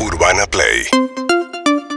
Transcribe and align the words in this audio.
Urbana 0.00 0.46
Play. 0.46 0.86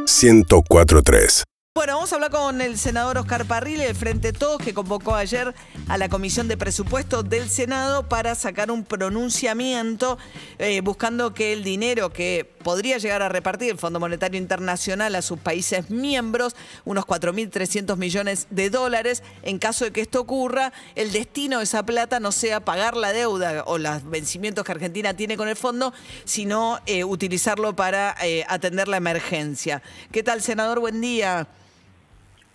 1043 0.05 1.50
Bueno, 1.73 1.93
vamos 1.93 2.11
a 2.11 2.15
hablar 2.15 2.31
con 2.31 2.59
el 2.59 2.77
senador 2.77 3.17
Oscar 3.17 3.45
Parril 3.45 3.77
del 3.77 3.95
Frente 3.95 4.33
Todos, 4.33 4.61
que 4.61 4.73
convocó 4.73 5.15
ayer 5.15 5.55
a 5.87 5.97
la 5.97 6.09
Comisión 6.09 6.49
de 6.49 6.57
Presupuesto 6.57 7.23
del 7.23 7.49
Senado 7.49 8.09
para 8.09 8.35
sacar 8.35 8.71
un 8.71 8.83
pronunciamiento 8.83 10.17
eh, 10.59 10.81
buscando 10.81 11.33
que 11.33 11.53
el 11.53 11.63
dinero 11.63 12.11
que 12.11 12.43
podría 12.61 12.97
llegar 12.97 13.21
a 13.21 13.29
repartir 13.29 13.71
el 13.71 13.77
Fondo 13.77 14.01
Monetario 14.01 14.37
Internacional 14.37 15.15
a 15.15 15.21
sus 15.21 15.39
países 15.39 15.89
miembros, 15.89 16.57
unos 16.83 17.05
4.300 17.05 17.95
millones 17.95 18.47
de 18.49 18.69
dólares, 18.69 19.23
en 19.41 19.57
caso 19.57 19.85
de 19.85 19.91
que 19.91 20.01
esto 20.01 20.19
ocurra, 20.19 20.73
el 20.95 21.13
destino 21.13 21.59
de 21.59 21.63
esa 21.63 21.85
plata 21.85 22.19
no 22.19 22.33
sea 22.33 22.59
pagar 22.59 22.97
la 22.97 23.13
deuda 23.13 23.63
o 23.65 23.77
los 23.77 24.09
vencimientos 24.09 24.65
que 24.65 24.73
Argentina 24.73 25.13
tiene 25.13 25.37
con 25.37 25.47
el 25.47 25.55
fondo, 25.55 25.93
sino 26.25 26.81
eh, 26.85 27.05
utilizarlo 27.05 27.77
para 27.77 28.13
eh, 28.21 28.43
atender 28.49 28.89
la 28.89 28.97
emergencia. 28.97 29.81
¿Qué 30.11 30.21
tal, 30.21 30.41
senador? 30.41 30.81
Buen 30.81 30.99
día. 30.99 31.47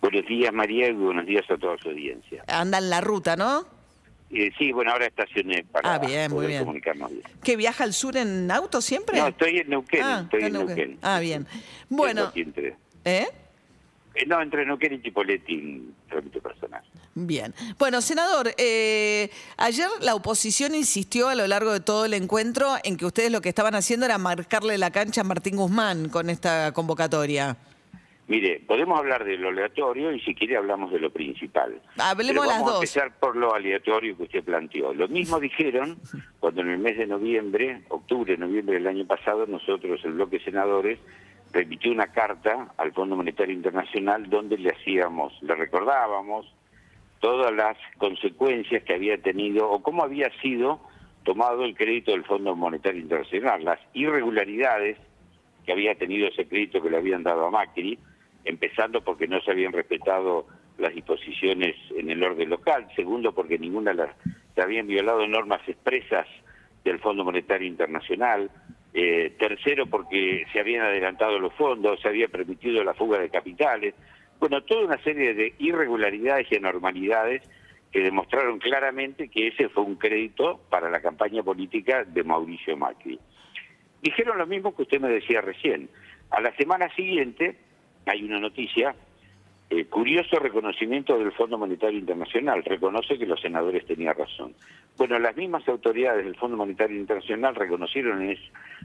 Buenos 0.09 0.29
días, 0.29 0.53
María, 0.55 0.89
y 0.89 0.93
buenos 0.93 1.27
días 1.27 1.45
a 1.51 1.57
toda 1.57 1.77
su 1.79 1.89
audiencia. 1.89 2.45
Anda 2.47 2.79
en 2.79 2.91
la 2.91 3.01
ruta, 3.01 3.35
¿no? 3.35 3.67
Eh, 4.31 4.53
sí, 4.57 4.71
bueno, 4.71 4.93
ahora 4.93 5.07
estacioné 5.07 5.65
para 5.65 5.95
Ah, 5.95 5.99
bien, 5.99 6.31
muy 6.31 6.37
poder 6.37 6.49
bien. 6.51 6.61
comunicarnos 6.61 7.11
bien. 7.11 7.23
¿Que 7.43 7.57
viaja 7.57 7.83
al 7.83 7.93
sur 7.93 8.17
en 8.17 8.49
auto 8.53 8.81
siempre? 8.81 9.19
No, 9.19 9.27
estoy 9.27 9.59
en 9.59 9.69
Neuquén, 9.71 10.03
Ah, 10.05 10.21
estoy 10.23 10.45
en 10.45 10.53
Neuquén. 10.53 10.77
Neuquén. 10.77 10.99
Ah, 11.03 11.19
bien. 11.19 11.47
Bueno, 11.89 12.31
entre- 12.37 12.77
¿eh? 13.05 13.27
eh, 14.15 14.27
no, 14.29 14.41
entre 14.41 14.65
Neuquén 14.65 14.93
y 14.95 15.03
Chipoletti, 15.03 15.91
trámite 16.09 16.41
personal. 16.41 16.85
Bien. 17.17 17.53
Bueno, 17.77 18.01
senador, 18.01 18.53
eh, 18.59 19.29
ayer 19.57 19.89
la 20.03 20.15
oposición 20.15 20.77
insistió 20.77 21.29
a 21.29 21.35
lo 21.35 21.49
largo 21.49 21.73
de 21.73 21.81
todo 21.81 22.05
el 22.05 22.15
encuentro 22.15 22.77
en 22.85 22.97
que 22.97 23.07
ustedes 23.07 23.33
lo 23.33 23.41
que 23.41 23.49
estaban 23.49 23.75
haciendo 23.75 24.07
era 24.07 24.19
marcarle 24.19 24.79
la 24.79 24.93
cancha 24.93 25.23
a 25.23 25.25
Martín 25.25 25.57
Guzmán 25.57 26.11
con 26.11 26.31
esta 26.31 26.71
convocatoria. 26.73 27.57
Mire, 28.29 28.61
podemos 28.67 28.99
hablar 28.99 29.25
de 29.25 29.37
lo 29.37 29.51
aleatorio 29.51 30.11
y 30.13 30.21
si 30.21 30.35
quiere 30.35 30.57
hablamos 30.57 30.91
de 30.91 30.99
lo 30.99 31.11
principal. 31.11 31.81
Hablemos 31.97 32.33
Pero 32.33 32.45
las 32.45 32.55
vamos 32.55 32.67
dos. 32.67 32.75
a 32.75 32.79
empezar 32.79 33.19
por 33.21 33.37
lo 33.37 33.55
aleatorio 33.55 34.17
que 34.17 34.25
usted 34.25 34.43
planteó. 34.43 34.93
Lo 34.93 35.07
mismo 35.07 35.39
dijeron 35.39 35.97
cuando 36.41 36.63
en 36.63 36.71
el 36.71 36.79
mes 36.79 36.99
de 36.99 37.07
noviembre, 37.07 37.83
octubre, 37.89 38.37
noviembre 38.37 38.75
del 38.75 38.89
año 38.89 39.07
pasado, 39.07 39.47
nosotros, 39.47 40.01
el 40.05 40.15
bloque 40.15 40.39
de 40.39 40.45
senadores, 40.45 40.99
remitió 41.53 41.93
una 41.93 42.09
carta 42.09 42.73
al 42.77 42.93
Fondo 42.93 43.15
Monetario 43.15 43.55
Internacional 43.55 44.29
donde 44.29 44.59
le 44.59 44.71
hacíamos, 44.71 45.33
le 45.43 45.55
recordábamos 45.55 46.53
todas 47.21 47.53
las 47.53 47.77
consecuencias 47.97 48.83
que 48.83 48.95
había 48.95 49.19
tenido 49.19 49.71
o 49.71 49.83
cómo 49.83 50.03
había 50.03 50.31
sido 50.41 50.81
tomado 51.23 51.65
el 51.65 51.77
crédito 51.77 52.11
del 52.11 52.25
Fondo 52.25 52.57
Monetario 52.57 53.01
Internacional, 53.01 53.65
las 53.65 53.81
irregularidades 53.95 54.99
que 55.65 55.73
había 55.73 55.95
tenido 55.95 56.29
ese 56.29 56.47
crédito 56.47 56.83
que 56.83 56.91
le 56.91 56.97
habían 56.97 57.23
dado 57.23 57.47
a 57.47 57.51
Macri, 57.51 57.99
empezando 58.47 59.03
porque 59.03 59.29
no 59.29 59.41
se 59.43 59.51
habían 59.51 59.73
respetado 59.73 60.47
las 60.79 60.95
disposiciones 60.95 61.77
en 61.97 62.11
el 62.11 62.23
orden 62.23 62.49
local, 62.49 62.87
segundo 62.95 63.35
porque 63.35 63.59
ninguna 63.59 63.93
las 63.93 64.11
se 64.55 64.63
habían 64.63 64.87
violado 64.87 65.27
normas 65.27 65.61
expresas 65.69 66.27
del 66.85 66.99
Fondo 66.99 67.25
Monetario 67.25 67.69
Internacional, 67.69 68.51
eh, 68.95 69.35
tercero 69.39 69.87
porque 69.87 70.47
se 70.53 70.61
habían 70.61 70.87
adelantado 70.87 71.39
los 71.39 71.53
fondos, 71.55 72.01
se 72.01 72.09
había 72.09 72.29
permitido 72.29 72.83
la 72.83 72.95
fuga 72.95 73.19
de 73.19 73.29
capitales, 73.29 73.95
bueno, 74.39 74.63
toda 74.63 74.87
una 74.87 75.03
serie 75.03 75.35
de 75.35 75.55
irregularidades 75.59 76.47
y 76.51 76.57
anormalidades 76.57 77.43
que 77.93 78.01
demostraron 78.01 78.59
claramente 78.59 79.29
que 79.29 79.49
ese 79.49 79.69
fue 79.69 79.83
un 79.83 79.97
crédito 79.97 80.61
para 80.71 80.91
la 80.91 81.01
campaña 81.01 81.43
política 81.43 82.05
de 82.05 82.23
Mauricio 82.25 82.77
Macri. 82.77 83.19
Dijeron 84.03 84.39
lo 84.39 84.47
mismo 84.47 84.75
que 84.75 84.83
usted 84.83 85.01
me 85.01 85.09
decía 85.09 85.41
recién. 85.41 85.89
A 86.31 86.41
la 86.41 86.55
semana 86.57 86.89
siguiente 86.95 87.57
hay 88.07 88.23
una 88.23 88.39
noticia, 88.39 88.95
eh, 89.69 89.85
curioso 89.87 90.39
reconocimiento 90.39 91.19
del 91.19 91.33
Fondo 91.33 91.59
Monetario 91.59 91.99
Internacional, 91.99 92.63
reconoce 92.65 93.19
que 93.19 93.27
los 93.27 93.41
senadores 93.41 93.85
tenían 93.85 94.15
razón. 94.17 94.55
Bueno, 94.97 95.19
las 95.19 95.37
mismas 95.37 95.67
autoridades 95.69 96.25
del 96.25 96.37
Fondo 96.37 96.57
Monetario 96.57 96.97
Internacional 96.97 97.55
reconocieron 97.57 98.23
es- 98.23 98.39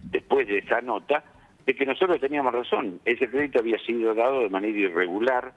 después 0.04 0.48
de 0.48 0.58
esa 0.58 0.82
nota 0.82 1.24
de 1.66 1.76
que 1.76 1.86
nosotros 1.86 2.20
teníamos 2.20 2.52
razón. 2.54 3.00
Ese 3.06 3.30
crédito 3.30 3.60
había 3.60 3.78
sido 3.80 4.16
dado 4.16 4.42
de 4.42 4.50
manera 4.50 4.78
irregular, 4.78 5.54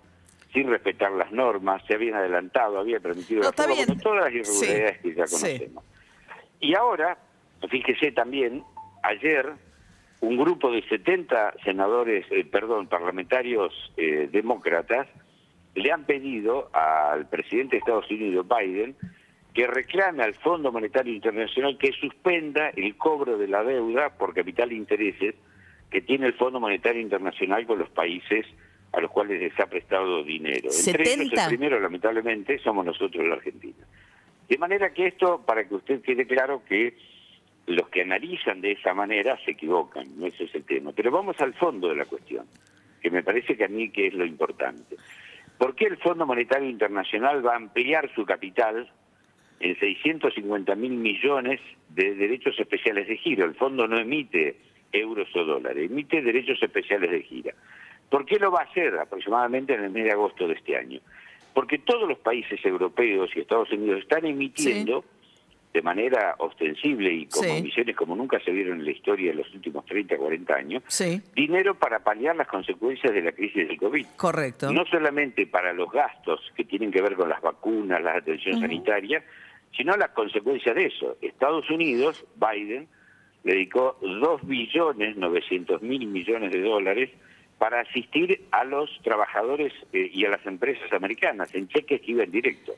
sin 0.53 0.69
respetar 0.69 1.11
las 1.13 1.33
normas, 1.33 1.83
se 1.89 1.95
habían 1.95 2.15
adelantado, 2.15 2.79
había 2.79 3.01
permitido 3.01 3.41
No, 3.41 3.47
la 3.47 3.53
fuga, 3.53 3.75
bueno, 3.87 3.97
todas 4.03 4.25
las 4.25 4.33
irregularidades 4.35 4.97
Sí, 4.99 5.03
que 5.09 5.15
ya 5.15 5.27
sí. 5.27 5.35
conocemos. 5.43 5.85
Y 6.61 6.75
ahora, 6.77 7.19
fíjese 7.71 8.13
también, 8.13 8.63
ayer 9.03 9.53
un 10.25 10.37
grupo 10.37 10.73
de 10.73 10.83
70 10.83 11.55
senadores, 11.65 12.27
eh, 12.31 12.45
perdón, 12.45 12.89
parlamentarios 12.89 13.73
eh, 13.97 14.29
demócratas 14.31 15.07
le 15.75 15.93
han 15.93 16.05
pedido 16.05 16.71
al 16.73 17.29
presidente 17.29 17.77
de 17.77 17.79
Estados 17.79 18.11
Unidos, 18.11 18.47
Biden, 18.49 18.97
que 19.53 19.67
reclame 19.67 20.23
al 20.23 20.35
Fondo 20.35 20.73
Monetario 20.73 21.13
Internacional 21.13 21.79
que 21.79 21.93
suspenda 21.93 22.71
el 22.71 22.97
cobro 22.97 23.39
de 23.39 23.49
la 23.49 23.63
deuda 23.63 24.11
por 24.11 24.35
capital 24.35 24.71
e 24.71 24.75
intereses 24.75 25.35
que 25.91 26.01
tiene 26.01 26.27
el 26.27 26.35
Fondo 26.35 26.59
Monetario 26.59 27.01
Internacional 27.01 27.67
con 27.67 27.79
los 27.79 27.91
países 27.91 28.47
a 28.93 29.01
los 29.01 29.11
cuales 29.11 29.41
les 29.41 29.59
ha 29.59 29.67
prestado 29.67 30.23
dinero. 30.23 30.71
Entre 30.87 31.03
ellos, 31.03 31.31
70. 31.31 31.43
el 31.43 31.49
primero, 31.49 31.81
lamentablemente, 31.81 32.59
somos 32.61 32.85
nosotros, 32.85 33.27
la 33.27 33.35
Argentina. 33.35 33.85
De 34.49 34.59
manera 34.59 34.93
que 34.93 35.07
esto, 35.07 35.43
para 35.45 35.67
que 35.67 35.75
usted 35.75 36.03
quede 36.03 36.27
claro 36.27 36.63
que 36.69 36.97
los 37.67 37.89
que 37.89 38.03
analizan 38.03 38.61
de 38.61 38.73
esa 38.73 38.95
manera 38.95 39.39
se 39.45 39.53
equivocan, 39.53 40.07
no 40.19 40.27
ese 40.27 40.45
es 40.45 40.55
el 40.55 40.65
tema. 40.65 40.93
Pero 40.95 41.11
vamos 41.11 41.41
al 41.41 41.55
fondo 41.55 41.89
de 41.89 41.97
la 41.97 42.05
cuestión, 42.05 42.47
que 43.01 43.11
me 43.11 43.23
parece 43.23 43.57
que 43.57 43.65
a 43.65 43.69
mí 43.69 43.91
que 43.91 44.09
es 44.09 44.15
lo 44.15 44.25
importante. 44.25 44.97
¿Por 45.59 45.75
qué 45.75 45.87
el 45.87 45.97
Fondo 45.99 46.27
Monetario 46.27 46.69
Internacional 46.69 47.47
va 47.47 47.53
a 47.53 47.57
ampliar 47.57 48.13
su 48.15 48.25
capital 48.25 48.91
en 49.61 49.79
650 49.79 50.75
mil 50.75 50.93
millones 50.93 51.61
de 51.91 52.15
derechos 52.15 52.59
especiales 52.59 53.09
de 53.09 53.17
giro? 53.17 53.45
El 53.45 53.55
fondo 53.55 53.87
no 53.87 53.99
emite 53.99 54.57
euros 54.93 55.29
o 55.35 55.45
dólares, 55.45 55.91
emite 55.91 56.23
derechos 56.23 56.63
especiales 56.63 57.11
de 57.11 57.23
gira. 57.23 57.55
¿Por 58.11 58.27
qué 58.27 58.39
lo 58.39 58.51
va 58.51 58.61
a 58.61 58.65
hacer 58.65 58.97
aproximadamente 58.99 59.75
en 59.75 59.85
el 59.85 59.91
mes 59.91 60.05
de 60.05 60.13
agosto 60.13 60.47
de 60.47 60.55
este 60.55 60.77
año? 60.77 61.01
Porque 61.53 61.79
todos 61.79 62.09
los 62.09 62.19
países 62.19 62.65
europeos 62.65 63.31
y 63.35 63.41
Estados 63.41 63.71
Unidos 63.73 64.01
están 64.01 64.27
emitiendo 64.27 65.05
de 65.75 65.83
manera 65.83 66.37
ostensible 66.39 67.13
y 67.13 67.27
con 67.27 67.43
Sí. 67.43 67.51
emisiones 67.51 67.97
como 67.97 68.15
nunca 68.15 68.39
se 68.41 68.53
vieron 68.53 68.79
en 68.79 68.85
la 68.85 68.93
historia 68.93 69.33
de 69.33 69.39
los 69.39 69.53
últimos 69.53 69.85
30, 69.85 70.17
40 70.17 70.55
años, 70.55 70.83
Sí, 70.87 71.21
dinero 71.35 71.75
para 71.75 71.99
paliar 71.99 72.37
las 72.37 72.47
consecuencias 72.47 73.13
de 73.13 73.21
la 73.23 73.33
crisis 73.33 73.67
del 73.67 73.77
COVID. 73.77 74.07
correcto. 74.17 74.73
No 74.73 74.85
solamente 74.87 75.49
para 75.49 75.73
los 75.73 75.91
gastos 75.91 76.41
que 76.57 76.65
tienen 76.65 76.93
que 76.93 77.03
ver 77.03 77.17
con 77.17 77.29
las 77.29 77.43
vacunas, 77.43 78.01
la 78.01 78.17
atención 78.17 78.61
sanitaria, 78.61 79.25
sino 79.77 79.97
las 79.97 80.11
consecuencias 80.11 80.77
de 80.77 80.87
eso. 80.87 81.17
Estados 81.21 81.69
Unidos, 81.69 82.25
Biden, 82.37 82.87
le 83.43 83.55
dedicó 83.55 83.99
2 84.01 84.47
billones 84.47 85.17
900 85.17 85.83
mil 85.83 86.07
millones 86.07 86.53
de 86.53 86.61
dólares 86.63 87.11
para 87.59 87.81
asistir 87.81 88.43
a 88.53 88.63
los 88.65 88.89
trabajadores 89.03 89.73
eh, 89.93 90.09
y 90.13 90.25
a 90.25 90.31
las 90.31 90.47
empresas 90.47 90.93
americanas 90.93 91.53
en 91.55 91.67
cheques 91.67 92.01
que 92.01 92.13
iban 92.13 92.31
directo. 92.31 92.73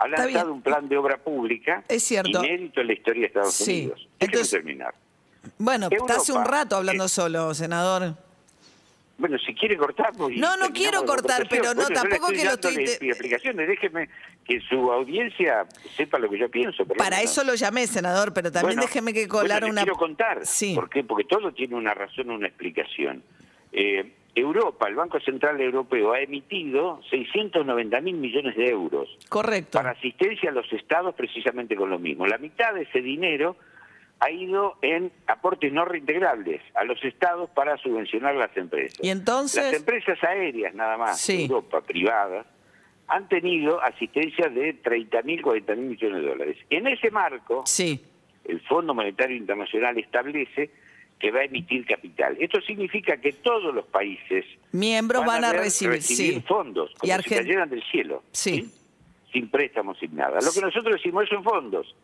Ha 0.00 0.06
lanzado 0.06 0.52
un 0.52 0.62
plan 0.62 0.88
de 0.88 0.96
obra 0.96 1.16
pública 1.18 1.82
Es 1.88 2.04
cierto. 2.04 2.42
inédito 2.44 2.80
en 2.80 2.86
la 2.86 2.92
historia 2.92 3.20
de 3.22 3.26
Estados 3.26 3.54
Sí. 3.54 3.80
Unidos. 3.80 4.08
Entonces- 4.20 4.50
terminar. 4.50 4.94
Bueno, 5.58 5.88
está 5.90 6.16
hace 6.16 6.32
un 6.32 6.38
Europa, 6.38 6.56
rato 6.56 6.76
hablando 6.76 7.04
eh, 7.06 7.08
solo, 7.08 7.52
senador. 7.54 8.14
Bueno, 9.16 9.36
si 9.44 9.52
quiere 9.54 9.76
cortar... 9.76 10.12
pues, 10.16 10.36
No, 10.36 10.56
no 10.56 10.68
quiero 10.72 11.04
cortar, 11.04 11.48
pero 11.50 11.74
no, 11.74 11.82
Bueno, 11.82 11.88
tampoco 12.00 12.28
que 12.28 12.44
lo 12.44 12.52
estoy- 12.52 12.84
explicaciones, 12.84 13.66
déjeme 13.66 14.08
que 14.44 14.60
su 14.60 14.92
audiencia 14.92 15.66
sepa 15.96 16.20
lo 16.20 16.30
que 16.30 16.38
yo 16.38 16.48
pienso. 16.48 16.84
Para 16.86 17.20
eso 17.20 17.42
lo 17.42 17.56
llamé, 17.56 17.88
senador, 17.88 18.32
pero 18.32 18.52
también 18.52 18.76
Bueno, 18.76 18.82
déjeme 18.82 19.12
que 19.12 19.26
bueno, 19.26 19.40
colar 19.40 19.62
le 19.64 19.70
una... 19.70 19.82
quiero 19.82 19.96
contar. 19.96 20.46
Sí. 20.46 20.74
¿Por 20.76 20.88
qué? 20.88 21.02
Porque 21.02 21.24
todo 21.24 21.52
tiene 21.52 21.74
una 21.74 21.92
razón, 21.94 22.30
una 22.30 22.46
explicación. 22.46 23.24
Eh, 23.72 24.12
Europa, 24.40 24.88
el 24.88 24.94
Banco 24.94 25.20
Central 25.20 25.60
Europeo, 25.60 26.12
ha 26.12 26.20
emitido 26.20 27.00
690 27.10 28.00
mil 28.00 28.16
millones 28.16 28.56
de 28.56 28.68
euros 28.68 29.08
Correcto. 29.28 29.78
para 29.78 29.90
asistencia 29.90 30.50
a 30.50 30.52
los 30.52 30.70
estados 30.72 31.14
precisamente 31.14 31.76
con 31.76 31.90
lo 31.90 31.98
mismo. 31.98 32.26
La 32.26 32.38
mitad 32.38 32.74
de 32.74 32.82
ese 32.82 33.00
dinero 33.00 33.56
ha 34.20 34.30
ido 34.30 34.76
en 34.82 35.12
aportes 35.28 35.72
no 35.72 35.84
reintegrables 35.84 36.60
a 36.74 36.84
los 36.84 37.02
estados 37.04 37.48
para 37.50 37.76
subvencionar 37.78 38.34
las 38.34 38.56
empresas. 38.56 38.98
Y 39.02 39.10
entonces- 39.10 39.62
Las 39.64 39.74
empresas 39.74 40.22
aéreas 40.24 40.74
nada 40.74 40.96
más, 40.96 41.20
Sí. 41.20 41.44
Europa, 41.44 41.80
privadas, 41.82 42.46
han 43.06 43.28
tenido 43.28 43.80
asistencia 43.82 44.48
de 44.48 44.74
30 44.74 45.22
mil, 45.22 45.40
40 45.40 45.74
mil 45.76 45.90
millones 45.90 46.22
de 46.22 46.28
dólares. 46.28 46.56
En 46.68 46.86
ese 46.88 47.10
marco, 47.10 47.62
Sí, 47.64 48.00
el 48.44 48.60
Fondo 48.62 48.92
Monetario 48.92 49.36
Internacional 49.36 49.96
establece 49.98 50.70
que 51.18 51.30
va 51.30 51.40
a 51.40 51.44
emitir 51.44 51.84
capital. 51.86 52.36
Esto 52.40 52.60
significa 52.60 53.16
que 53.20 53.32
todos 53.32 53.74
los 53.74 53.84
países 53.86 54.44
miembros 54.72 55.24
van 55.26 55.44
a 55.44 55.52
recibir, 55.52 56.02
sí. 56.02 56.42
fondos, 56.46 56.90
como 56.98 57.02
Y 57.02 57.06
si 57.06 57.12
Argen- 57.30 57.36
cayeran 57.38 57.68
del 57.70 57.82
cielo, 57.90 58.22
Sí. 58.32 58.70
sin 59.32 59.50
préstamos, 59.50 59.98
sin 59.98 60.14
nada. 60.14 60.38
Lo 60.40 60.52
que 60.52 60.60
nosotros 60.60 60.94
decimos 60.94 61.28
son 61.28 61.42
fondos 61.42 61.94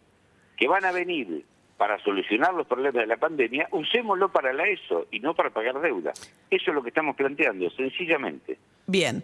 que 0.57 0.67
van 0.69 0.85
a 0.85 0.93
venir 0.93 1.45
para 1.77 2.03
solucionar 2.05 2.55
los 2.55 2.67
problemas 2.67 2.95
de 3.03 3.07
la 3.07 3.17
pandemia, 3.17 3.69
usémoslo 3.73 4.31
para 4.31 4.53
la 4.53 4.69
ESO 4.69 5.07
y 5.11 5.21
no 5.21 5.35
para 5.35 5.51
pagar 5.51 5.81
deuda. 5.81 6.13
Eso 6.51 6.71
es 6.71 6.75
lo 6.75 6.83
que 6.83 6.89
estamos 6.91 7.17
planteando, 7.17 7.69
sencillamente. 7.71 8.59
Bien. 8.87 9.23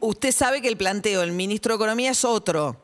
Usted 0.00 0.32
sabe 0.32 0.60
que 0.60 0.68
el 0.68 0.76
planteo 0.76 1.20
del 1.20 1.32
ministro 1.32 1.72
de 1.72 1.76
Economía 1.76 2.10
es 2.10 2.24
otro. 2.24 2.76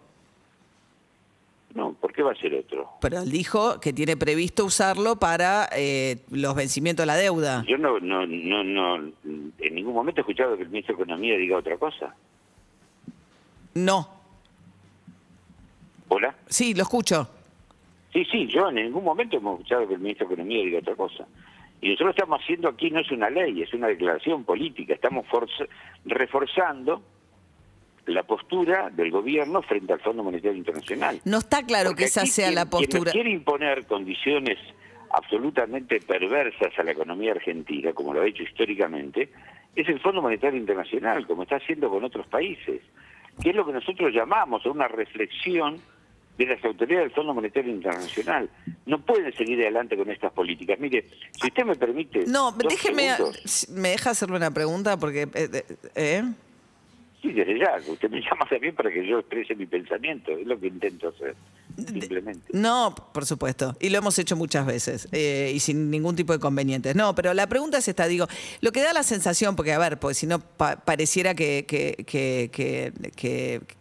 No, 2.21 2.23
¿por 2.23 2.23
qué 2.23 2.23
va 2.23 2.33
a 2.33 2.35
ser 2.37 2.55
otro? 2.55 2.89
Pero 3.01 3.23
él 3.23 3.31
dijo 3.31 3.81
que 3.81 3.93
tiene 3.93 4.17
previsto 4.17 4.65
usarlo 4.65 5.17
para 5.17 5.69
eh, 5.77 6.19
los 6.31 6.55
vencimientos 6.55 7.03
de 7.03 7.07
la 7.07 7.17
deuda. 7.17 7.65
Yo 7.67 7.79
no, 7.79 7.99
no, 8.01 8.27
no, 8.27 8.65
no, 8.65 8.97
en 9.27 9.75
ningún 9.75 9.95
momento 9.95 10.21
he 10.21 10.23
escuchado 10.23 10.57
que 10.57 10.63
el 10.63 10.69
ministro 10.69 10.97
de 10.97 11.03
Economía 11.03 11.37
diga 11.37 11.59
otra 11.59 11.77
cosa. 11.77 12.15
No. 13.75 14.09
¿Hola? 16.09 16.35
Sí, 16.47 16.75
lo 16.75 16.83
escucho. 16.83 17.29
Sí, 18.13 18.25
sí, 18.25 18.47
yo 18.49 18.69
en 18.69 18.77
ningún 18.77 19.05
momento 19.05 19.37
hemos 19.37 19.61
escuchado 19.61 19.87
que 19.87 19.95
el 19.95 20.01
ministro 20.01 20.27
de 20.27 20.35
Economía 20.35 20.65
diga 20.65 20.79
otra 20.81 20.97
cosa. 20.97 21.27
Y 21.81 21.91
nosotros 21.91 22.17
estamos 22.17 22.41
haciendo 22.43 22.69
aquí, 22.69 22.91
no 22.91 23.01
es 23.01 23.11
una 23.11 23.31
ley, 23.31 23.63
es 23.63 23.73
una 23.73 23.87
declaración 23.87 24.45
política. 24.45 24.95
Estamos 24.95 25.25
reforzando 26.05 27.03
la 28.11 28.23
postura 28.25 28.91
del 28.91 29.11
gobierno 29.11 29.63
frente 29.63 29.93
al 29.93 30.01
Fondo 30.01 30.23
Monetario 30.23 30.57
Internacional. 30.57 31.21
No 31.25 31.39
está 31.39 31.65
claro 31.65 31.95
que 31.95 32.05
esa 32.05 32.27
sea 32.27 32.51
la 32.51 32.67
postura. 32.67 33.13
Quien 33.13 33.23
quiere 33.23 33.31
imponer 33.31 33.87
condiciones 33.87 34.59
absolutamente 35.11 36.01
perversas 36.01 36.79
a 36.79 36.83
la 36.83 36.93
economía 36.93 37.33
argentina, 37.33 37.93
como 37.93 38.15
lo 38.15 38.23
ha 38.23 38.27
hecho 38.27 38.43
históricamente, 38.43 39.31
es 39.75 39.89
el 39.89 40.01
Fondo 40.01 40.23
Monetario 40.23 40.59
Internacional, 40.59 41.27
como 41.27 41.43
está 41.43 41.57
haciendo 41.57 41.91
con 41.91 42.05
otros 42.05 42.27
países, 42.27 42.81
que 43.43 43.51
es 43.51 43.57
lo 43.57 43.67
que 43.67 43.73
nosotros 43.73 44.13
llamamos 44.13 44.67
una 44.67 44.89
reflexión 44.89 45.81
de 46.39 46.47
las 46.47 46.65
autoridades 46.65 47.09
del 47.09 47.15
Fondo 47.15 47.35
Monetario 47.35 47.71
Internacional. 47.71 48.49
No 48.87 49.01
pueden 49.01 49.33
seguir 49.37 49.61
adelante 49.61 49.97
con 49.97 50.11
estas 50.11 50.33
políticas. 50.33 50.79
Mire, 50.81 51.05
si 51.33 51.49
usted 51.49 51.65
me 51.65 51.75
permite... 51.75 52.25
No, 52.27 52.53
déjeme... 52.53 53.11
¿Me 53.71 53.91
deja 53.91 54.11
hacerle 54.11 54.37
una 54.37 54.51
pregunta? 54.51 54.97
Porque... 54.97 55.29
Eh, 55.35 55.65
¿eh? 55.95 56.23
Sí, 57.21 57.33
desde 57.33 57.59
ya. 57.59 57.81
Usted 57.87 58.11
me 58.11 58.21
llama 58.23 58.47
también 58.49 58.75
para 58.75 58.91
que 58.91 59.07
yo 59.07 59.19
exprese 59.19 59.55
mi 59.55 59.67
pensamiento. 59.67 60.33
Es 60.33 60.47
lo 60.47 60.59
que 60.59 60.69
intento 60.69 61.09
hacer. 61.09 61.35
Simplemente. 61.77 62.51
No, 62.53 62.95
por 63.13 63.27
supuesto. 63.27 63.77
Y 63.81 63.89
lo 63.91 63.99
hemos 63.99 64.19
hecho 64.19 64.37
muchas 64.37 64.67
veces. 64.67 65.09
Eh, 65.13 65.53
y 65.55 65.61
sin 65.61 65.91
ningún 65.91 66.17
tipo 66.17 66.33
de 66.33 66.39
convenientes. 66.39 66.95
No, 66.95 67.15
pero 67.15 67.35
la 67.35 67.47
pregunta 67.47 67.79
es 67.79 67.89
esta. 67.89 68.07
Digo, 68.07 68.27
lo 68.61 68.73
que 68.73 68.83
da 68.83 68.93
la 68.93 69.03
sensación, 69.03 69.57
porque 69.57 69.73
a 69.73 69.79
ver, 69.79 69.99
porque 69.99 70.15
si 70.15 70.27
no 70.27 70.41
pareciera 70.41 71.35
que, 71.35 71.65
que, 71.67 72.05
que, 72.07 72.51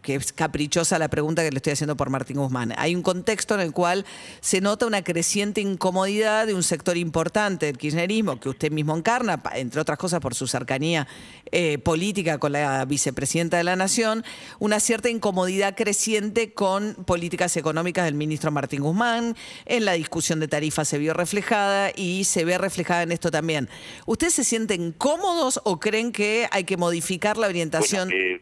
que, 0.02 0.14
es 0.14 0.32
caprichosa 0.32 0.98
la 0.98 1.08
pregunta 1.08 1.42
que 1.42 1.50
le 1.50 1.56
estoy 1.56 1.72
haciendo 1.72 1.96
por 1.96 2.10
Martín 2.10 2.38
Guzmán. 2.38 2.72
Hay 2.76 2.94
un 2.94 3.02
contexto 3.02 3.54
en 3.54 3.60
el 3.60 3.72
cual 3.72 4.04
se 4.40 4.60
nota 4.60 4.86
una 4.86 5.02
creciente 5.02 5.60
incomodidad 5.60 6.46
de 6.46 6.54
un 6.54 6.62
sector 6.62 6.96
importante 6.96 7.66
del 7.66 7.78
kirchnerismo, 7.78 8.40
que 8.40 8.48
usted 8.48 8.72
mismo 8.72 8.96
encarna, 8.96 9.40
entre 9.54 9.80
otras 9.80 9.98
cosas 9.98 10.20
por 10.20 10.34
su 10.34 10.46
cercanía 10.46 11.06
eh, 11.52 11.78
política 11.78 12.38
con 12.38 12.52
la 12.52 12.84
vicepresidenta 12.84 13.56
de 13.56 13.64
la 13.64 13.76
Nación, 13.76 14.24
una 14.58 14.80
cierta 14.80 15.08
incomodidad 15.08 15.74
creciente 15.76 16.52
con 16.52 16.94
políticas 16.94 17.56
económicas 17.56 17.80
del 17.92 18.14
ministro 18.14 18.50
Martín 18.50 18.82
Guzmán. 18.82 19.34
En 19.66 19.84
la 19.84 19.92
discusión 19.92 20.40
de 20.40 20.48
tarifas 20.48 20.88
se 20.88 20.98
vio 20.98 21.12
reflejada 21.12 21.90
y 21.94 22.24
se 22.24 22.44
ve 22.44 22.56
reflejada 22.58 23.02
en 23.02 23.12
esto 23.12 23.30
también. 23.30 23.68
¿Ustedes 24.06 24.34
se 24.34 24.44
sienten 24.44 24.92
cómodos 24.92 25.60
o 25.64 25.80
creen 25.80 26.12
que 26.12 26.46
hay 26.52 26.64
que 26.64 26.76
modificar 26.76 27.36
la 27.36 27.48
orientación? 27.48 28.10
Eh, 28.12 28.40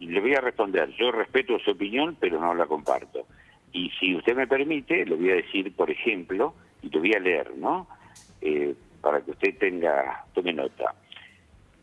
le 0.00 0.20
voy 0.20 0.34
a 0.34 0.40
responder. 0.40 0.90
Yo 0.98 1.10
respeto 1.10 1.58
su 1.58 1.72
opinión, 1.72 2.16
pero 2.20 2.40
no 2.40 2.54
la 2.54 2.66
comparto. 2.66 3.26
Y 3.72 3.90
si 3.98 4.14
usted 4.14 4.34
me 4.34 4.46
permite, 4.46 5.04
le 5.06 5.14
voy 5.14 5.30
a 5.30 5.34
decir, 5.36 5.74
por 5.74 5.90
ejemplo, 5.90 6.54
y 6.82 6.90
lo 6.90 7.00
voy 7.00 7.14
a 7.14 7.20
leer, 7.20 7.52
¿no? 7.56 7.86
Eh, 8.40 8.74
para 9.00 9.20
que 9.22 9.30
usted 9.30 9.56
tenga, 9.58 10.24
tome 10.34 10.52
nota. 10.52 10.94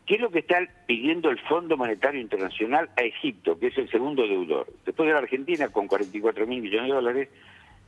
¿Qué 0.08 0.14
es 0.14 0.22
lo 0.22 0.30
que 0.30 0.38
está 0.38 0.56
pidiendo 0.86 1.28
el 1.28 1.38
Fondo 1.38 1.76
Monetario 1.76 2.18
Internacional 2.18 2.88
a 2.96 3.02
Egipto, 3.02 3.58
que 3.58 3.66
es 3.66 3.76
el 3.76 3.90
segundo 3.90 4.26
deudor? 4.26 4.66
Después 4.86 5.06
de 5.06 5.12
la 5.12 5.18
Argentina, 5.18 5.68
con 5.68 5.86
44 5.86 6.46
mil 6.46 6.62
millones 6.62 6.88
de 6.88 6.94
dólares, 6.94 7.28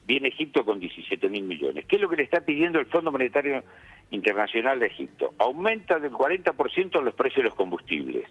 viene 0.07 0.29
Egipto 0.29 0.67
con 0.67 0.79
17 0.81 1.31
mil 1.31 1.45
millones. 1.45 1.87
¿Qué 1.87 1.97
es 1.97 2.03
lo 2.03 2.11
que 2.11 2.17
le 2.17 2.25
está 2.25 2.43
pidiendo 2.43 2.79
el 2.79 2.85
Fondo 2.85 3.11
Monetario 3.11 3.65
Internacional 4.11 4.83
a 4.83 4.85
Egipto? 4.85 5.33
Aumenta 5.39 5.99
del 5.99 6.13
40% 6.13 7.03
los 7.03 7.15
precios 7.15 7.39
de 7.39 7.45
los 7.45 7.55
combustibles 7.55 8.29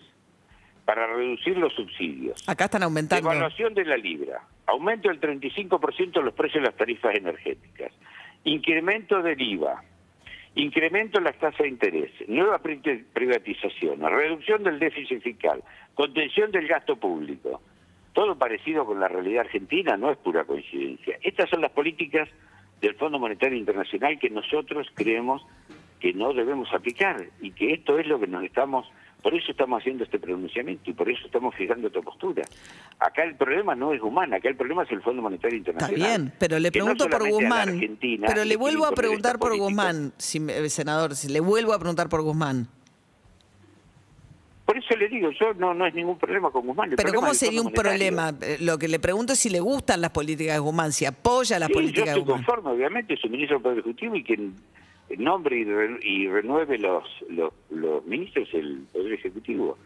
para 0.85 1.07
reducir 1.07 1.57
los 1.57 1.73
subsidios. 1.73 2.47
Acá 2.47 2.65
están 2.65 2.83
aumentando. 2.83 3.31
Evaluación 3.31 3.73
de 3.73 3.85
la 3.85 3.97
libra. 3.97 4.43
Aumento 4.67 5.09
del 5.09 5.19
35% 5.19 6.11
de 6.11 6.21
los 6.21 6.35
precios 6.35 6.61
de 6.61 6.67
las 6.67 6.77
tarifas 6.77 7.15
energéticas. 7.15 7.91
Incremento 8.43 9.23
del 9.23 9.41
IVA 9.41 9.83
incremento 10.55 11.19
en 11.19 11.25
las 11.25 11.37
tasas 11.37 11.59
de 11.59 11.67
interés, 11.67 12.11
nueva 12.27 12.59
privatización, 12.59 14.01
reducción 14.01 14.63
del 14.63 14.79
déficit 14.79 15.21
fiscal, 15.21 15.63
contención 15.93 16.51
del 16.51 16.67
gasto 16.67 16.95
público. 16.95 17.61
Todo 18.13 18.37
parecido 18.37 18.85
con 18.85 18.99
la 18.99 19.07
realidad 19.07 19.41
argentina, 19.45 19.95
no 19.95 20.11
es 20.11 20.17
pura 20.17 20.43
coincidencia. 20.43 21.17
Estas 21.21 21.49
son 21.49 21.61
las 21.61 21.71
políticas 21.71 22.27
del 22.81 22.95
Fondo 22.95 23.19
Monetario 23.19 23.57
Internacional 23.57 24.17
que 24.19 24.29
nosotros 24.29 24.87
creemos 24.95 25.45
que 25.99 26.13
no 26.13 26.33
debemos 26.33 26.73
aplicar 26.73 27.17
y 27.41 27.51
que 27.51 27.73
esto 27.73 27.99
es 27.99 28.07
lo 28.07 28.19
que 28.19 28.27
nos 28.27 28.43
estamos 28.43 28.89
por 29.21 29.33
eso 29.33 29.51
estamos 29.51 29.81
haciendo 29.81 30.05
este 30.05 30.17
pronunciamiento 30.17 30.89
y 30.89 30.93
por 30.93 31.09
eso 31.09 31.25
estamos 31.25 31.53
fijando 31.55 31.87
esta 31.87 32.01
postura. 32.01 32.43
Acá 32.99 33.23
el 33.23 33.35
problema 33.35 33.75
no 33.75 33.93
es 33.93 34.01
Guzmán, 34.01 34.33
acá 34.33 34.49
el 34.49 34.57
problema 34.57 34.83
es 34.83 34.91
el 34.91 35.01
Fondo 35.01 35.21
Monetario 35.21 35.57
Internacional. 35.57 36.01
Está 36.01 36.17
bien, 36.17 36.33
pero 36.37 36.59
le 36.59 36.69
pregunto 36.69 37.07
por 37.09 37.29
Guzmán. 37.29 37.97
Pero 38.27 38.43
le 38.43 38.57
vuelvo 38.57 38.85
a 38.85 38.91
preguntar 38.91 39.39
por 39.39 39.57
Guzmán, 39.57 40.11
eh, 40.17 40.69
senador, 40.69 41.11
le 41.29 41.39
vuelvo 41.39 41.73
a 41.73 41.79
preguntar 41.79 42.09
por 42.09 42.21
Guzmán. 42.21 42.67
Por 44.65 44.77
eso 44.77 44.95
le 44.97 45.07
digo, 45.07 45.31
yo 45.31 45.53
no, 45.55 45.73
no 45.73 45.87
es 45.87 45.95
ningún 45.95 46.19
problema 46.19 46.51
con 46.51 46.67
Guzmán. 46.67 46.91
Pero 46.95 47.13
¿cómo 47.13 47.33
sería 47.33 47.61
un 47.61 47.71
problema? 47.71 48.33
Eh, 48.41 48.57
lo 48.59 48.77
que 48.77 48.87
le 48.87 48.99
pregunto 48.99 49.33
es 49.33 49.39
si 49.39 49.49
le 49.49 49.61
gustan 49.61 50.01
las 50.01 50.11
políticas 50.11 50.55
de 50.55 50.59
Guzmán, 50.59 50.91
si 50.91 51.05
apoya 51.05 51.57
las 51.57 51.69
políticas 51.69 52.13
de 52.13 52.19
Guzmán. 52.19 52.27
Yo 52.27 52.41
estoy 52.41 52.53
conforme, 52.53 52.77
obviamente, 52.77 53.13
es 53.13 53.23
un 53.23 53.31
ministro 53.31 53.55
del 53.55 53.63
Poder 53.63 53.79
Ejecutivo 53.79 54.15
y 54.15 54.23
que 54.23 54.51
nombre 55.17 55.57
y, 56.03 56.27
renueve 56.27 56.77
los, 56.77 57.03
los, 57.29 58.05
ministros 58.05 58.47
el 58.53 58.85
Poder 58.91 59.13
Ejecutivo, 59.13 59.77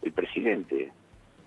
el 0.00 0.12
presidente. 0.12 0.92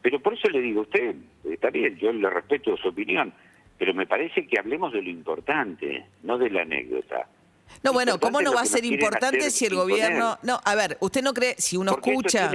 Pero 0.05 0.19
por 0.19 0.35
eso 0.35 0.47
le 0.51 0.61
digo, 0.61 0.81
usted 0.81 1.15
está 1.45 1.71
bien, 1.71 1.97
yo 1.97 2.13
le 2.13 2.29
respeto 2.29 2.77
su 2.77 2.89
opinión, 2.89 3.33
pero 3.75 3.91
me 3.95 4.05
parece 4.05 4.45
que 4.45 4.59
hablemos 4.59 4.93
de 4.93 5.01
lo 5.01 5.09
importante, 5.09 6.05
no 6.21 6.37
de 6.37 6.51
la 6.51 6.61
anécdota. 6.61 7.27
No, 7.85 7.93
bueno, 7.93 8.19
¿cómo 8.19 8.41
no 8.41 8.51
va 8.51 8.61
a 8.61 8.65
ser 8.65 8.83
importante 8.83 9.51
si 9.51 9.65
el 9.65 9.75
gobierno... 9.75 10.39
No, 10.41 10.59
a 10.63 10.73
ver, 10.73 10.97
usted 11.01 11.21
no 11.21 11.35
cree, 11.35 11.55
si 11.59 11.77
uno 11.77 11.91
escucha... 11.91 12.51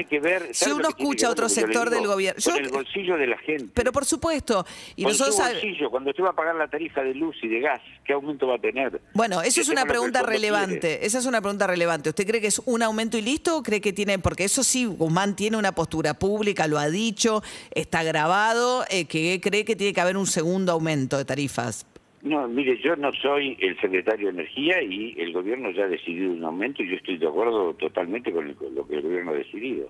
si 0.50 0.70
uno 0.70 0.88
escucha 0.88 1.28
a 1.28 1.30
otro 1.30 1.49
sector 1.49 1.88
del 1.88 2.06
gobierno... 2.06 2.42
Con 2.42 2.56
el 2.56 2.68
bolsillo 2.68 3.16
de 3.16 3.26
la 3.28 3.38
gente. 3.38 3.70
Pero 3.73 3.92
por 3.92 4.04
supuesto. 4.04 4.66
Y 4.96 5.04
con 5.04 5.12
nosotros 5.12 5.37
bolsillo, 5.37 5.88
cuando 5.88 6.11
usted 6.11 6.25
va 6.25 6.30
a 6.30 6.32
pagar 6.32 6.56
la 6.56 6.68
tarifa 6.68 7.02
de 7.02 7.14
luz 7.14 7.37
y 7.42 7.49
de 7.49 7.61
gas, 7.61 7.80
¿qué 8.04 8.12
aumento 8.12 8.49
va 8.49 8.56
a 8.56 8.58
tener? 8.58 9.00
Bueno, 9.14 9.40
eso 9.40 9.61
es 9.61 9.68
una 9.68 9.85
pregunta 9.85 10.23
relevante. 10.23 11.06
Esa 11.06 11.18
es 11.18 11.26
una 11.26 11.40
pregunta 11.40 11.68
relevante. 11.68 12.08
¿Usted 12.08 12.26
cree 12.26 12.40
que 12.40 12.49
es 12.49 12.61
un 12.64 12.82
aumento 12.82 13.16
y 13.16 13.23
listo 13.23 13.58
o 13.58 13.62
cree 13.62 13.80
que 13.80 13.92
tiene... 13.92 14.18
Porque 14.18 14.44
eso 14.44 14.64
sí, 14.64 14.85
Guzmán 14.87 15.37
tiene 15.37 15.56
una 15.56 15.73
postura 15.73 16.14
pública, 16.14 16.66
lo 16.66 16.76
ha 16.76 16.88
dicho, 16.88 17.42
está 17.70 18.02
grabado, 18.02 18.85
eh, 18.90 19.04
que 19.04 19.40
cree 19.40 19.64
que 19.64 19.76
tiene 19.76 19.92
que 19.92 20.00
haber 20.00 20.16
un 20.16 20.26
segundo 20.26 20.73
aumento 20.73 21.18
de 21.18 21.25
tarifas. 21.25 21.87
No, 22.22 22.46
mire, 22.48 22.78
yo 22.82 22.96
no 22.96 23.10
soy 23.12 23.56
el 23.60 23.80
secretario 23.80 24.26
de 24.26 24.40
Energía 24.40 24.82
y 24.82 25.14
el 25.18 25.32
gobierno 25.32 25.70
ya 25.70 25.84
ha 25.84 25.88
decidido 25.88 26.32
un 26.32 26.44
aumento 26.44 26.82
y 26.82 26.90
yo 26.90 26.96
estoy 26.96 27.16
de 27.16 27.26
acuerdo 27.26 27.72
totalmente 27.74 28.30
con, 28.30 28.46
lo 28.74 28.86
que 28.86 28.96
el 28.96 29.02
gobierno 29.02 29.30
ha 29.30 29.34
decidido. 29.34 29.88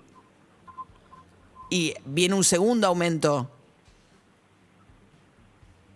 ¿Y 1.69 1.93
viene 2.05 2.35
un 2.35 2.43
segundo 2.43 2.87
aumento? 2.87 3.49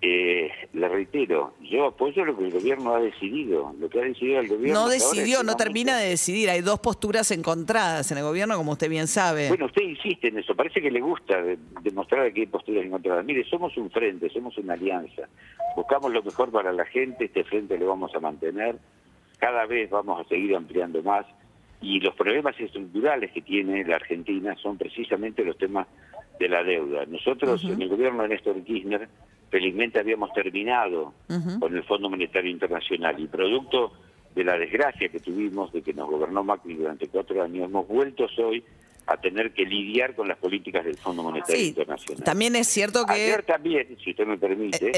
Eh, 0.02 0.35
le 0.76 0.90
reitero, 0.90 1.54
yo 1.62 1.88
apoyo 1.88 2.26
lo 2.26 2.38
que 2.38 2.46
el 2.46 2.52
gobierno 2.52 2.94
ha 2.94 3.00
decidido, 3.00 3.74
lo 3.80 3.90
que 3.90 4.00
ha 4.00 4.04
decidido 4.04 4.42
el 4.42 4.48
gobierno. 4.50 4.82
No 4.82 4.90
decidió, 4.90 5.42
no 5.42 5.56
termina 5.56 5.98
de 5.98 6.10
decidir, 6.10 6.50
hay 6.50 6.62
dos 6.62 6.80
posturas 6.80 7.32
encontradas 7.32 8.12
en 8.12 8.18
el 8.18 8.24
gobierno, 8.24 8.58
como 8.58 8.74
usted 8.74 8.90
bien 8.90 9.08
sabe. 9.08 9.48
Bueno, 9.48 9.68
usted 9.68 9.84
insiste 9.84 10.28
en 10.28 10.40
eso, 10.40 10.54
parece 10.54 10.82
que 10.82 10.92
le 10.92 11.00
gusta 11.00 11.42
demostrar 11.82 12.32
que 12.34 12.42
hay 12.42 12.48
posturas 12.48 12.86
encontradas. 12.86 13.24
Mire, 13.24 13.46
somos 13.46 13.76
un 13.78 13.90
frente, 13.90 14.30
somos 14.30 14.58
una 14.58 14.74
alianza, 14.74 15.30
buscamos 15.76 16.12
lo 16.12 16.22
mejor 16.22 16.52
para 16.52 16.74
la 16.74 16.86
gente, 16.86 17.26
este 17.26 17.44
frente 17.46 17.78
lo 17.78 17.88
vamos 17.88 18.14
a 18.14 18.20
mantener, 18.20 18.78
cada 19.38 19.66
vez 19.66 19.90
vamos 19.90 20.26
a 20.26 20.28
seguir 20.28 20.56
ampliando 20.56 21.02
más 21.04 21.26
y 21.82 22.00
los 22.00 22.16
problemas 22.16 22.60
estructurales 22.60 23.32
que 23.32 23.42
tiene 23.42 23.84
la 23.86 23.96
Argentina 23.96 24.56
son 24.62 24.78
precisamente 24.78 25.44
los 25.46 25.58
temas 25.58 25.88
de 26.40 26.50
la 26.50 26.64
deuda. 26.64 27.06
Nosotros 27.06 27.64
en 27.64 27.82
el 27.82 27.90
gobierno 27.90 28.24
de 28.24 28.30
Néstor 28.30 28.62
Kirchner 28.64 29.08
felizmente 29.56 30.02
habíamos 30.02 30.34
terminado 30.34 31.14
con 31.62 31.74
el 31.74 31.82
Fondo 31.84 32.10
Monetario 32.10 32.52
Internacional 32.52 33.18
y 33.18 33.28
producto 33.28 33.94
de 34.36 34.44
la 34.44 34.58
desgracia 34.58 35.08
que 35.08 35.22
tuvimos 35.22 35.72
de 35.72 35.82
que 35.82 35.94
nos 35.94 36.10
gobernó 36.10 36.44
Macri 36.44 36.74
durante 36.74 37.08
cuatro 37.08 37.42
años, 37.42 37.70
hemos 37.70 37.88
vuelto 37.88 38.28
hoy 38.40 38.62
a 39.08 39.16
tener 39.16 39.54
que 39.54 39.64
lidiar 39.64 40.14
con 40.14 40.28
las 40.28 40.38
políticas 40.40 40.84
del 40.84 40.98
Fondo 40.98 41.24
Monetario 41.24 41.68
Internacional. 41.68 42.22
También 42.26 42.58
es 42.58 42.68
cierto 42.68 43.06
que... 43.06 43.14
Ayer 43.14 43.44
también, 43.44 43.98
si 44.04 44.10
usted 44.10 44.28
me 44.28 44.38
permite, 44.38 44.92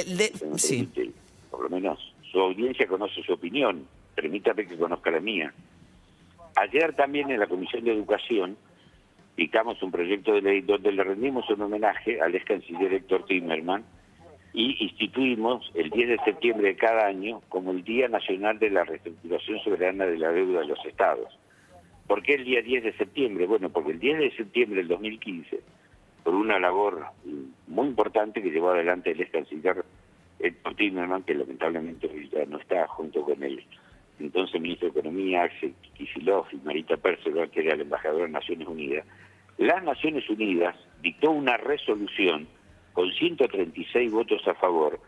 por 1.52 1.62
lo 1.62 1.70
menos 1.70 2.00
su 2.32 2.40
audiencia 2.40 2.88
conoce 2.88 3.22
su 3.22 3.34
opinión, 3.34 3.86
permítame 4.16 4.66
que 4.66 4.76
conozca 4.76 5.12
la 5.12 5.20
mía. 5.20 5.54
Ayer 6.56 6.96
también 6.96 7.30
en 7.30 7.40
la 7.40 7.46
Comisión 7.46 7.84
de 7.84 7.94
Educación 7.94 8.58
dictamos 9.36 9.84
un 9.84 9.92
proyecto 9.92 10.34
de 10.34 10.42
ley 10.42 10.62
donde 10.62 10.92
le 10.92 11.04
rendimos 11.04 11.48
un 11.52 11.62
homenaje 11.62 12.20
al 12.20 12.34
ex 12.34 12.44
canciller 12.44 12.92
Héctor 12.92 13.24
Timerman 13.28 13.84
y 14.58 14.76
instituimos 14.80 15.72
el 15.76 15.92
10 15.92 16.10
de 16.10 16.18
septiembre 16.26 16.70
de 16.70 16.76
cada 16.76 17.06
año 17.06 17.42
como 17.48 17.70
el 17.70 17.84
Día 17.84 18.08
Nacional 18.08 18.58
de 18.58 18.72
la 18.72 18.86
Reestructuración 18.86 19.60
Soberana 19.60 20.08
de 20.08 20.18
la 20.18 20.32
Deuda 20.32 20.62
de 20.62 20.66
los 20.66 20.84
Estados. 20.84 21.38
¿Por 22.08 22.24
qué 22.24 22.34
el 22.34 22.44
día 22.44 22.64
10 22.64 22.86
de 22.86 22.94
septiembre? 22.94 23.46
Bueno, 23.46 23.70
porque 23.70 23.92
el 23.92 24.00
10 24.00 24.18
de 24.18 24.32
septiembre 24.32 24.80
del 24.80 24.88
2015, 24.88 25.60
por 26.24 26.34
una 26.34 26.58
labor 26.58 27.06
muy 27.68 27.88
importante 27.88 28.42
que 28.42 28.50
llevó 28.50 28.72
adelante 28.72 29.12
el 29.12 29.22
ex 29.22 29.32
canciller 29.32 29.86
Héctor 30.40 30.74
Timerman, 30.74 31.22
que 31.22 31.36
lamentablemente 31.36 32.10
ya 32.32 32.44
no 32.46 32.58
está, 32.58 32.88
junto 32.88 33.22
con 33.22 33.44
el 33.44 33.64
entonces 34.20 34.60
ministro 34.60 34.90
de 34.90 35.00
Economía, 35.00 35.44
Axel 35.44 35.76
Kicillof 35.94 36.52
y 36.52 36.58
Marita 36.66 36.98
Percival, 36.98 37.52
que 37.52 37.60
era 37.60 37.76
el 37.76 37.82
embajador 37.82 38.24
de 38.24 38.30
Naciones 38.30 38.68
Unidas, 38.68 39.06
las 39.60 39.84
Naciones 39.84 40.28
Unidas 40.32 40.76
dictó 41.04 41.30
una 41.30 41.58
resolución 41.58 42.48
con 42.98 43.14
136 43.14 44.12
votos 44.12 44.42
a 44.48 44.56
favor, 44.56 45.00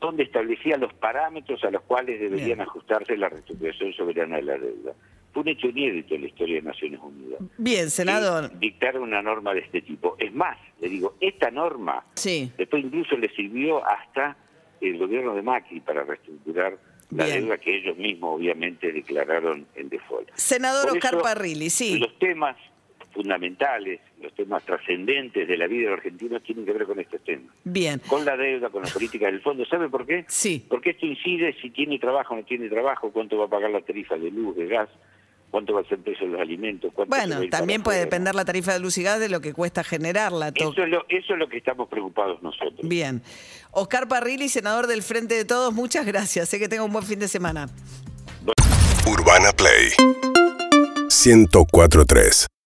donde 0.00 0.22
establecía 0.22 0.76
los 0.76 0.94
parámetros 0.94 1.64
a 1.64 1.72
los 1.72 1.82
cuales 1.82 2.20
deberían 2.20 2.60
ajustarse 2.60 3.16
la 3.16 3.30
reestructuración 3.30 3.92
soberana 3.94 4.36
de 4.36 4.42
la 4.42 4.58
deuda. 4.58 4.92
Fue 5.32 5.42
un 5.42 5.48
hecho 5.48 5.66
inédito 5.66 6.14
en 6.14 6.20
la 6.20 6.28
historia 6.28 6.54
de 6.54 6.62
Naciones 6.62 7.00
Unidas. 7.02 7.40
Bien, 7.58 7.90
senador. 7.90 8.56
dictar 8.60 8.96
una 8.96 9.20
norma 9.22 9.54
de 9.54 9.62
este 9.62 9.82
tipo. 9.82 10.14
Es 10.20 10.32
más, 10.32 10.56
le 10.80 10.88
digo, 10.88 11.16
esta 11.18 11.50
norma 11.50 12.04
después 12.14 12.84
incluso 12.84 13.16
le 13.16 13.28
sirvió 13.30 13.84
hasta 13.84 14.36
el 14.80 14.98
gobierno 14.98 15.34
de 15.34 15.42
Macri 15.42 15.80
para 15.80 16.04
reestructurar 16.04 16.78
la 17.10 17.26
deuda 17.26 17.58
que 17.58 17.76
ellos 17.76 17.96
mismos 17.96 18.36
obviamente 18.36 18.92
declararon 18.92 19.66
en 19.74 19.88
default. 19.88 20.30
Senador 20.36 20.92
Oscar 20.92 21.20
Parrilli, 21.20 21.70
sí. 21.70 21.98
Los 21.98 22.16
temas 22.20 22.56
fundamentales, 23.12 24.00
los 24.20 24.32
temas 24.34 24.64
trascendentes 24.64 25.46
de 25.46 25.56
la 25.56 25.66
vida 25.66 25.84
de 25.84 25.90
los 25.90 25.98
argentinos 25.98 26.42
tienen 26.42 26.64
que 26.64 26.72
ver 26.72 26.86
con 26.86 26.98
estos 26.98 27.22
temas. 27.22 27.54
Bien. 27.64 28.00
Con 28.06 28.24
la 28.24 28.36
deuda, 28.36 28.70
con 28.70 28.82
la 28.82 28.88
política 28.88 29.26
del 29.26 29.40
fondo. 29.40 29.64
¿Sabe 29.66 29.88
por 29.88 30.06
qué? 30.06 30.24
Sí. 30.28 30.64
Porque 30.68 30.90
esto 30.90 31.06
incide 31.06 31.54
si 31.60 31.70
tiene 31.70 31.98
trabajo 31.98 32.34
o 32.34 32.36
no 32.36 32.44
tiene 32.44 32.68
trabajo, 32.68 33.10
cuánto 33.12 33.38
va 33.38 33.46
a 33.46 33.48
pagar 33.48 33.70
la 33.70 33.80
tarifa 33.80 34.16
de 34.16 34.30
luz, 34.30 34.56
de 34.56 34.66
gas, 34.66 34.88
cuánto 35.50 35.74
va 35.74 35.82
a 35.82 35.84
ser 35.84 35.98
el 35.98 36.04
precio 36.04 36.26
de 36.26 36.32
los 36.32 36.40
alimentos. 36.40 36.92
Bueno, 37.06 37.40
también 37.50 37.82
puede 37.82 38.00
depender 38.00 38.34
la 38.34 38.44
tarifa 38.44 38.72
de 38.72 38.80
luz 38.80 38.98
y 38.98 39.02
gas 39.02 39.20
de 39.20 39.28
lo 39.28 39.40
que 39.40 39.52
cuesta 39.52 39.84
generarla. 39.84 40.52
Eso 40.54 40.82
es, 40.82 40.88
lo, 40.88 41.04
eso 41.08 41.32
es 41.34 41.38
lo 41.38 41.48
que 41.48 41.58
estamos 41.58 41.88
preocupados 41.88 42.42
nosotros. 42.42 42.80
Bien. 42.82 43.22
Oscar 43.70 44.08
Parrilli, 44.08 44.48
senador 44.48 44.86
del 44.86 45.02
Frente 45.02 45.34
de 45.34 45.44
Todos, 45.44 45.72
muchas 45.72 46.06
gracias. 46.06 46.48
Sé 46.48 46.58
que 46.58 46.68
tenga 46.68 46.84
un 46.84 46.92
buen 46.92 47.04
fin 47.04 47.18
de 47.18 47.28
semana. 47.28 47.68
Urbana 49.06 49.52
Play 49.52 49.90
1043 51.10 52.51